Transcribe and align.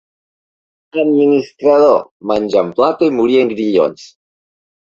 Administrador, 1.03 2.01
menjar 2.33 2.65
en 2.65 2.73
plata 2.81 3.11
i 3.13 3.17
morir 3.21 3.39
en 3.45 3.55
grillons. 3.55 4.11